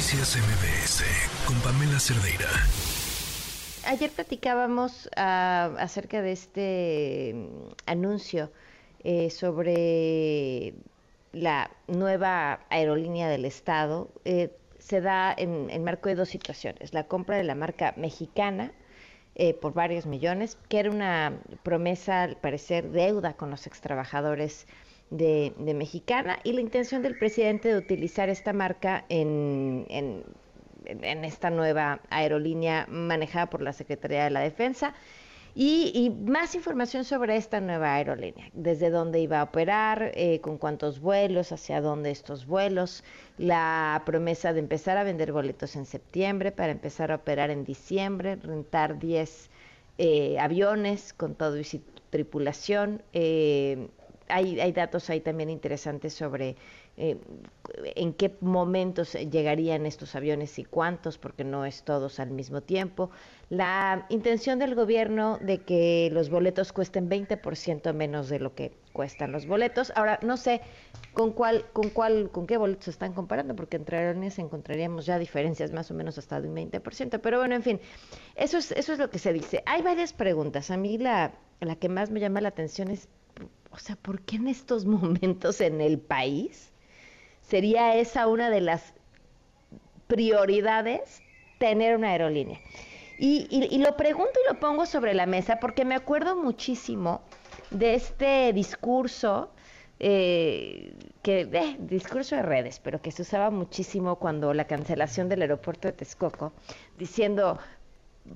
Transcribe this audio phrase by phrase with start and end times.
[0.00, 1.04] Noticias MBS
[1.46, 2.48] con Pamela Cerdeira.
[3.86, 8.50] Ayer platicábamos ah, acerca de este mm, anuncio
[9.04, 10.72] eh, sobre
[11.32, 14.08] la nueva aerolínea del Estado.
[14.24, 16.94] Eh, se da en, marco de dos situaciones.
[16.94, 18.72] La compra de la marca mexicana
[19.34, 24.66] eh, por varios millones, que era una promesa, al parecer, deuda con los extrabajadores
[25.10, 32.00] de, Mexicana, y la intención del presidente de utilizar esta marca en, en esta nueva
[32.10, 34.94] aerolínea manejada por la Secretaría de la Defensa.
[35.54, 41.00] Y, más información sobre esta nueva aerolínea, desde dónde iba a operar, eh, con cuántos
[41.00, 43.02] vuelos, hacia dónde estos vuelos,
[43.36, 48.36] la promesa de empezar a vender boletos en septiembre para empezar a operar en diciembre,
[48.36, 49.50] rentar 10
[49.98, 53.02] eh, aviones con todo y tripulación.
[53.12, 53.88] Eh,
[54.30, 56.56] hay, datos ahí también interesantes sobre
[56.96, 57.18] eh,
[57.96, 63.10] en qué momentos llegarían estos aviones y cuántos, porque no es todos al mismo tiempo.
[63.48, 69.32] La intención del gobierno de que los boletos cuesten 20% menos de lo que cuestan
[69.32, 69.92] los boletos.
[69.96, 70.60] Ahora, no sé
[71.12, 75.18] con cuál, con cuál, con qué boletos se están comparando, porque entre aerolíneas encontraríamos ya
[75.18, 77.20] diferencias más o menos hasta de un 20%.
[77.20, 77.80] Pero bueno, en fin,
[78.36, 79.62] eso es, eso es lo que se dice.
[79.66, 80.70] Hay varias preguntas.
[80.70, 83.08] A mí la, la que más me llama la atención es,
[83.70, 86.70] o sea, ¿por qué en estos momentos en el país?
[87.50, 88.94] sería esa una de las
[90.06, 91.20] prioridades,
[91.58, 92.60] tener una aerolínea.
[93.18, 97.20] Y, lo pregunto y lo pongo sobre la mesa porque me acuerdo muchísimo
[97.70, 99.50] de este discurso,
[99.98, 105.42] eh, que, eh, discurso de redes, pero que se usaba muchísimo cuando la cancelación del
[105.42, 106.52] aeropuerto de Texcoco,
[106.98, 107.58] diciendo,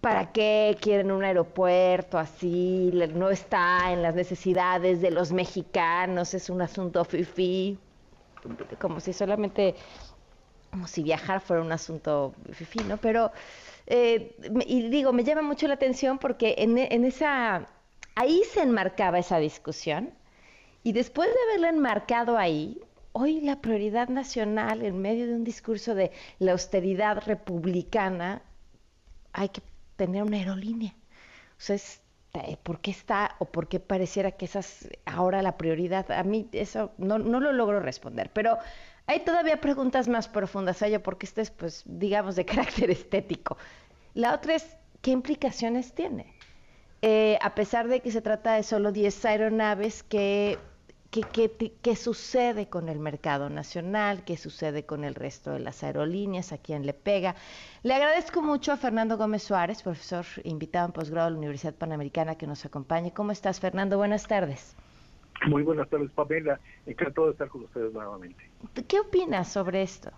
[0.00, 2.90] ¿para qué quieren un aeropuerto así?
[3.14, 7.78] No está en las necesidades de los mexicanos, es un asunto fifi
[8.78, 9.74] como si solamente,
[10.70, 12.96] como si viajar fuera un asunto fifi, ¿no?
[12.98, 13.32] Pero,
[13.86, 17.66] eh, y digo, me llama mucho la atención porque en, en esa,
[18.14, 20.12] ahí se enmarcaba esa discusión
[20.82, 22.80] y después de haberla enmarcado ahí,
[23.12, 28.42] hoy la prioridad nacional en medio de un discurso de la austeridad republicana,
[29.32, 29.62] hay que
[29.98, 30.94] tener una aerolínea.
[31.58, 31.76] O sea,
[32.34, 36.10] eh, ¿por qué está o por qué pareciera que esa es ahora la prioridad?
[36.12, 38.56] A mí eso no, no lo logro responder, pero
[39.06, 43.58] hay todavía preguntas más profundas, yo porque este es, pues, digamos, de carácter estético.
[44.14, 46.32] La otra es, ¿qué implicaciones tiene?
[47.02, 50.58] Eh, a pesar de que se trata de solo 10 aeronaves que
[51.10, 54.24] ¿Qué, sucede con el mercado nacional?
[54.26, 56.52] ¿Qué sucede con el resto de las aerolíneas?
[56.52, 57.34] ¿A quién le pega?
[57.82, 62.36] Le agradezco mucho a Fernando Gómez Suárez, profesor invitado en posgrado de la Universidad Panamericana,
[62.36, 63.14] que nos acompañe.
[63.14, 63.96] ¿Cómo estás, Fernando?
[63.96, 64.76] Buenas tardes.
[65.46, 66.60] Muy buenas tardes, Pamela.
[66.84, 68.44] Encantado de estar con ustedes nuevamente.
[68.86, 70.10] ¿Qué opinas sobre esto?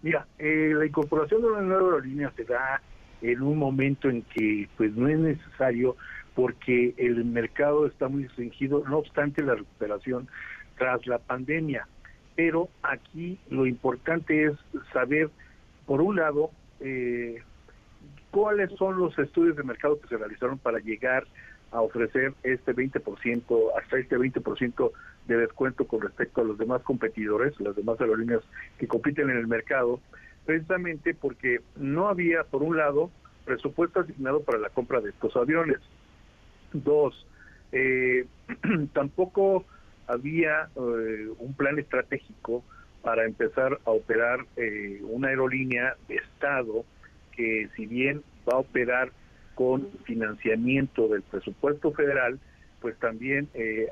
[0.00, 2.80] Mira, eh, la incorporación de una nueva aerolínea se da
[3.20, 5.96] en un momento en que pues no es necesario
[6.34, 10.28] porque el mercado está muy restringido, no obstante la recuperación
[10.78, 11.86] tras la pandemia.
[12.34, 14.54] Pero aquí lo importante es
[14.92, 15.28] saber,
[15.86, 16.50] por un lado,
[16.80, 17.42] eh,
[18.30, 21.26] cuáles son los estudios de mercado que se realizaron para llegar
[21.70, 24.90] a ofrecer este 20%, hasta este 20%
[25.26, 28.42] de descuento con respecto a los demás competidores, las demás aerolíneas
[28.78, 30.00] que compiten en el mercado,
[30.44, 33.10] precisamente porque no había, por un lado,
[33.44, 35.78] presupuesto asignado para la compra de estos aviones.
[36.72, 37.26] Dos,
[37.72, 38.26] eh,
[38.92, 39.64] tampoco
[40.06, 42.64] había eh, un plan estratégico
[43.02, 46.84] para empezar a operar eh, una aerolínea de Estado
[47.34, 49.10] que si bien va a operar
[49.54, 52.38] con financiamiento del presupuesto federal,
[52.80, 53.48] pues también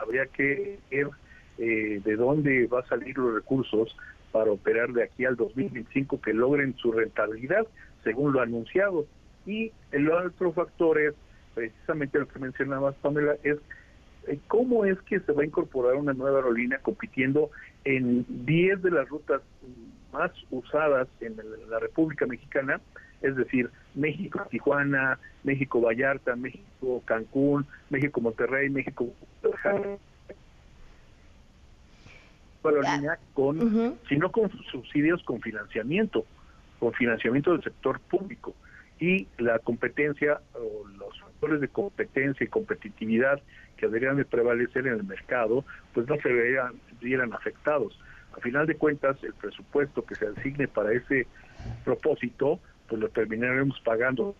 [0.00, 1.08] habría que ver
[1.56, 3.96] de dónde va a salir los recursos
[4.30, 7.66] para operar de aquí al 2025 que logren su rentabilidad,
[8.02, 9.06] según lo anunciado.
[9.46, 11.14] Y el otro factor es
[11.54, 13.58] precisamente lo que mencionabas, Pamela, es
[14.26, 17.50] eh, cómo es que se va a incorporar una nueva aerolínea compitiendo
[17.84, 19.42] en 10 de las rutas
[20.12, 21.36] más usadas en
[21.68, 22.80] la República Mexicana,
[23.20, 29.08] es decir, México Tijuana, México Vallarta, México Cancún, México Monterrey, México
[32.64, 36.24] aerolínea con, sino con subsidios con financiamiento,
[36.78, 38.54] con financiamiento del sector público
[39.00, 43.40] y la competencia o los factores de competencia y competitividad
[43.76, 47.98] que deberían de prevalecer en el mercado, pues no se vean, vieran afectados.
[48.36, 51.26] A final de cuentas, el presupuesto que se asigne para ese
[51.84, 54.34] propósito, pues lo terminaremos pagando.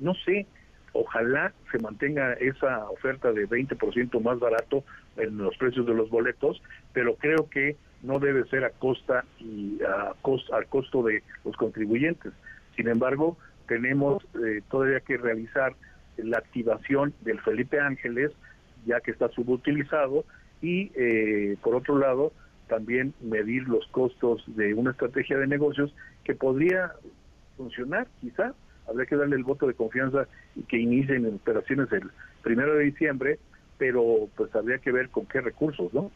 [0.00, 0.46] No sé,
[0.92, 4.84] ojalá se mantenga esa oferta de 20% más barato
[5.16, 9.78] en los precios de los boletos, pero creo que no debe ser a costa y
[9.82, 12.32] a costo, al costo de los contribuyentes.
[12.76, 15.74] Sin embargo, tenemos eh, todavía que realizar
[16.16, 18.32] la activación del Felipe Ángeles,
[18.86, 20.24] ya que está subutilizado,
[20.62, 22.32] y eh, por otro lado,
[22.68, 25.94] también medir los costos de una estrategia de negocios
[26.24, 26.92] que podría
[27.56, 28.54] funcionar, quizá.
[28.90, 30.26] Habría que darle el voto de confianza
[30.56, 32.10] y que inicien operaciones el
[32.42, 33.38] primero de diciembre,
[33.78, 36.10] pero pues habría que ver con qué recursos, ¿no?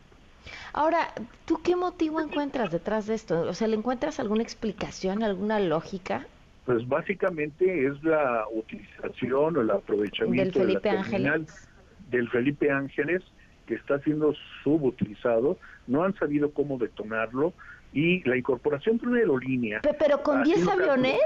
[0.72, 1.12] Ahora,
[1.46, 3.42] ¿tú qué motivo encuentras detrás de esto?
[3.42, 6.26] O sea, ¿le encuentras alguna explicación, alguna lógica?
[6.66, 11.68] Pues básicamente es la utilización o el aprovechamiento del Felipe Ángeles.
[12.10, 13.22] del Felipe Ángeles
[13.66, 17.54] que está siendo subutilizado, no han sabido cómo detonarlo
[17.92, 19.80] y la incorporación de una aerolínea.
[19.98, 21.20] Pero con 10 aviones?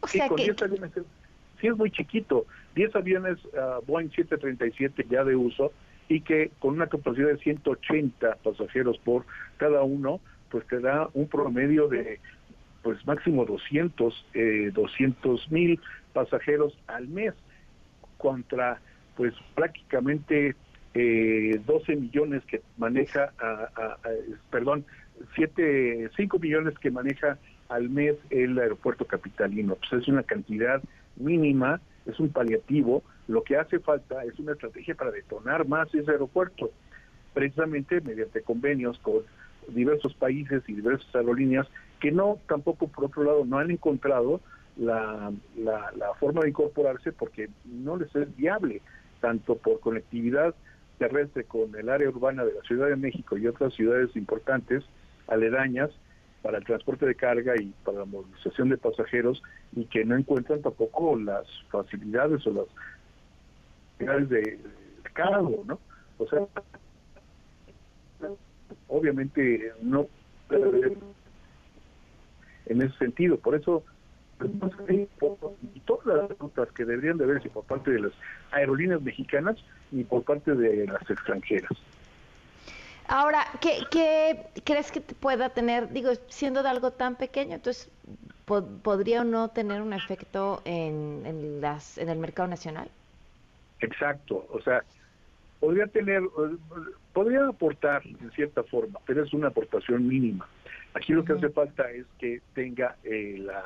[0.00, 0.90] O sí, sea con 10 aviones.
[1.60, 2.46] Sí, es muy chiquito.
[2.74, 5.72] 10 aviones uh, Boeing 737 ya de uso
[6.08, 9.24] y que con una capacidad de 180 pasajeros por
[9.56, 12.20] cada uno, pues te da un promedio de
[12.82, 15.80] pues máximo 200 eh, 200 mil
[16.12, 17.34] pasajeros al mes
[18.16, 18.80] contra
[19.16, 20.54] pues prácticamente
[20.94, 23.32] eh, 12 millones que maneja
[24.50, 24.86] perdón
[25.34, 27.38] 7 5 millones que maneja
[27.68, 29.76] al mes el aeropuerto capitalino.
[29.76, 30.82] Pues es una cantidad
[31.16, 33.02] mínima es un paliativo.
[33.28, 36.70] Lo que hace falta es una estrategia para detonar más ese aeropuerto,
[37.34, 39.22] precisamente mediante convenios con
[39.68, 41.66] diversos países y diversas aerolíneas
[42.00, 44.40] que no, tampoco por otro lado, no han encontrado
[44.76, 48.80] la, la, forma de incorporarse porque no les es viable,
[49.20, 50.54] tanto por conectividad
[50.98, 54.84] terrestre con el área urbana de la Ciudad de México y otras ciudades importantes,
[55.28, 55.90] aledañas,
[56.42, 59.42] para el transporte de carga y para la movilización de pasajeros
[59.74, 62.66] y que no encuentran tampoco las facilidades o
[63.98, 64.58] las de
[65.12, 65.80] cargo, ¿no?
[66.18, 66.46] O sea,
[68.86, 70.06] obviamente no
[72.66, 73.82] en ese sentido, por eso
[74.88, 78.12] y todas las rutas que deberían de verse por parte de las
[78.52, 79.56] aerolíneas mexicanas
[79.90, 81.72] y por parte de las extranjeras.
[83.08, 87.90] Ahora, ¿qué, qué crees que pueda tener, digo, siendo de algo tan pequeño, entonces,
[88.44, 92.90] ¿podría o no tener un efecto en, en, las, en el mercado nacional?
[93.80, 94.82] Exacto, o sea,
[95.58, 96.22] podría tener,
[97.14, 100.46] podría aportar en cierta forma, pero es una aportación mínima.
[100.94, 103.64] Aquí lo que hace falta es que tenga eh, la,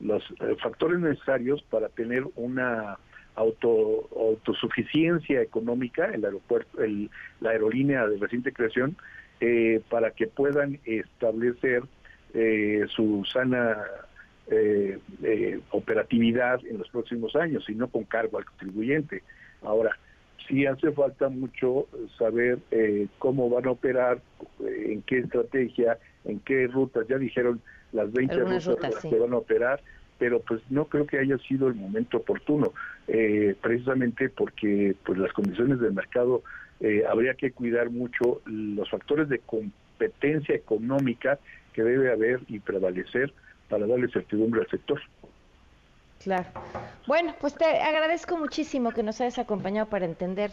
[0.00, 2.98] los eh, factores necesarios para tener una
[3.34, 7.10] auto, autosuficiencia económica, el aeropuerto, el,
[7.40, 8.96] la aerolínea de reciente creación,
[9.40, 11.82] eh, para que puedan establecer
[12.88, 13.84] su sana
[15.70, 19.22] operatividad en los próximos años y no con cargo al contribuyente.
[19.62, 19.96] Ahora,
[20.48, 21.86] sí hace falta mucho
[22.18, 24.20] saber eh, cómo van a operar,
[24.60, 27.06] eh, en qué estrategia, en qué rutas.
[27.08, 27.60] Ya dijeron
[27.92, 29.80] las 20 rutas, que van a operar,
[30.18, 32.72] pero pues no creo que haya sido el momento oportuno,
[33.08, 36.42] eh, precisamente porque pues las condiciones del mercado
[37.08, 41.38] habría que cuidar mucho los factores de competencia económica
[41.72, 43.32] que debe haber y prevalecer
[43.68, 45.00] para darle certidumbre al sector.
[46.22, 46.48] Claro.
[47.06, 50.52] Bueno, pues te agradezco muchísimo que nos hayas acompañado para entender,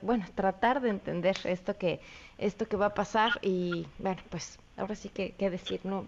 [0.00, 2.00] bueno, tratar de entender esto que
[2.38, 6.06] esto que va a pasar y bueno, pues ahora sí que qué decir, no,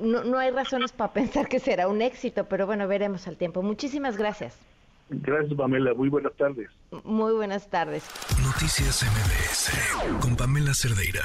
[0.00, 3.62] no no hay razones para pensar que será un éxito, pero bueno, veremos al tiempo.
[3.62, 4.56] Muchísimas gracias.
[5.10, 5.92] Gracias, Pamela.
[5.94, 6.68] Muy buenas tardes.
[7.04, 8.04] Muy buenas tardes.
[8.44, 11.22] Noticias MBS con Pamela Cerdeira.